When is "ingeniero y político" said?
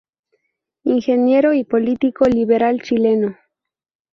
0.83-2.25